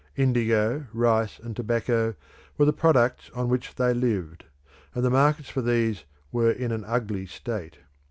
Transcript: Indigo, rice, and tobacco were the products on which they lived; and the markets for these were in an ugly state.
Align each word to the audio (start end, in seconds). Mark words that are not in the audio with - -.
Indigo, 0.15 0.87
rice, 0.93 1.37
and 1.37 1.55
tobacco 1.55 2.15
were 2.57 2.65
the 2.65 2.73
products 2.73 3.29
on 3.35 3.49
which 3.49 3.75
they 3.75 3.93
lived; 3.93 4.45
and 4.95 5.05
the 5.05 5.11
markets 5.11 5.49
for 5.51 5.61
these 5.61 6.05
were 6.31 6.49
in 6.49 6.71
an 6.71 6.83
ugly 6.85 7.27
state. 7.27 7.77